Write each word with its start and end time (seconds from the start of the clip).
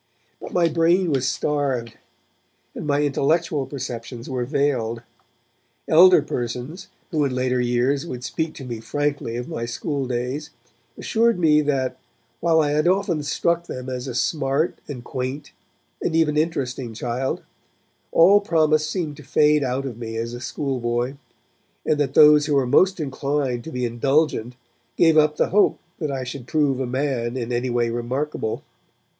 But 0.39 0.51
my 0.51 0.67
brain 0.67 1.11
was 1.11 1.27
starved, 1.27 1.95
and 2.73 2.87
my 2.87 3.03
intellectual 3.03 3.67
perceptions 3.67 4.27
were 4.27 4.45
veiled. 4.45 5.03
Elder 5.87 6.23
persons 6.23 6.87
who 7.11 7.23
in 7.23 7.35
later 7.35 7.61
years 7.61 8.03
would 8.07 8.23
speak 8.23 8.55
to 8.55 8.65
me 8.65 8.79
frankly 8.79 9.35
of 9.35 9.47
my 9.47 9.67
school 9.67 10.07
days 10.07 10.49
assured 10.97 11.37
me 11.37 11.61
that, 11.61 11.99
while 12.39 12.59
I 12.61 12.71
had 12.71 12.87
often 12.87 13.21
struck 13.21 13.67
them 13.67 13.89
as 13.89 14.07
a 14.07 14.15
smart 14.15 14.75
and 14.87 15.03
quaint 15.03 15.51
and 16.01 16.15
even 16.15 16.35
interesting 16.35 16.95
child, 16.95 17.43
all 18.11 18.41
promise 18.41 18.89
seemed 18.89 19.17
to 19.17 19.23
fade 19.23 19.63
out 19.63 19.85
of 19.85 19.99
me 19.99 20.17
as 20.17 20.33
a 20.33 20.41
schoolboy, 20.41 21.13
and 21.85 21.99
that 21.99 22.15
those 22.15 22.47
who 22.47 22.55
were 22.55 22.65
most 22.65 22.99
inclined 22.99 23.63
to 23.65 23.71
be 23.71 23.85
indulgent 23.85 24.55
gave 24.97 25.15
up 25.15 25.37
the 25.37 25.49
hope 25.49 25.77
that 25.99 26.09
I 26.09 26.23
should 26.23 26.47
prove 26.47 26.79
a 26.79 26.87
man 26.87 27.37
in 27.37 27.51
a 27.53 27.69
way 27.69 27.91
remarkable. 27.91 28.63